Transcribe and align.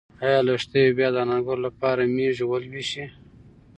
ایا 0.25 0.39
لښتې 0.47 0.81
به 0.87 0.93
بیا 0.97 1.09
د 1.11 1.15
انارګل 1.23 1.59
لپاره 1.67 2.01
مېږې 2.15 2.45
ولوشي؟ 2.47 3.05